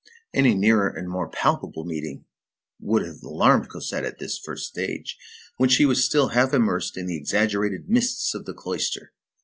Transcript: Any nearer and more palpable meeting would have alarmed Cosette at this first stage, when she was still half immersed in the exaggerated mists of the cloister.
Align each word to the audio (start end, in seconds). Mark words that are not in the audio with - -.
Any 0.33 0.55
nearer 0.55 0.89
and 0.89 1.07
more 1.07 1.29
palpable 1.29 1.85
meeting 1.85 2.25
would 2.79 3.05
have 3.05 3.21
alarmed 3.21 3.69
Cosette 3.69 4.03
at 4.03 4.17
this 4.17 4.39
first 4.39 4.65
stage, 4.65 5.15
when 5.57 5.69
she 5.69 5.85
was 5.85 6.03
still 6.03 6.29
half 6.29 6.55
immersed 6.55 6.97
in 6.97 7.05
the 7.05 7.17
exaggerated 7.17 7.87
mists 7.87 8.33
of 8.33 8.45
the 8.45 8.55
cloister. 8.55 9.13